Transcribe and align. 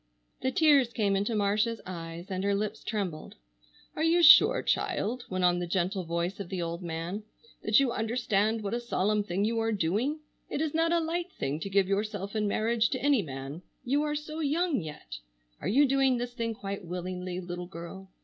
The 0.41 0.49
tears 0.49 0.91
came 0.93 1.15
into 1.15 1.35
Marcia's 1.35 1.79
eyes 1.85 2.31
and 2.31 2.43
her 2.43 2.55
lips 2.55 2.83
trembled. 2.83 3.35
"Are 3.95 4.01
you 4.03 4.23
sure, 4.23 4.63
child," 4.63 5.25
went 5.29 5.43
on 5.43 5.59
the 5.59 5.67
gentle 5.67 6.05
voice 6.05 6.39
of 6.39 6.49
the 6.49 6.59
old 6.59 6.81
man, 6.81 7.21
"that 7.61 7.79
you 7.79 7.91
understand 7.91 8.63
what 8.63 8.73
a 8.73 8.79
solemn 8.79 9.23
thing 9.23 9.45
you 9.45 9.59
are 9.59 9.71
doing? 9.71 10.21
It 10.49 10.59
is 10.59 10.73
not 10.73 10.91
a 10.91 10.97
light 10.99 11.31
thing 11.31 11.59
to 11.59 11.69
give 11.69 11.87
yourself 11.87 12.35
in 12.35 12.47
marriage 12.47 12.89
to 12.89 12.99
any 13.03 13.21
man. 13.21 13.61
You 13.85 14.01
are 14.01 14.15
so 14.15 14.39
young 14.39 14.81
yet! 14.81 15.19
Are 15.61 15.67
you 15.67 15.85
doing 15.87 16.17
this 16.17 16.33
thing 16.33 16.55
quite 16.55 16.83
willingly, 16.83 17.39
little 17.39 17.67
girl? 17.67 18.09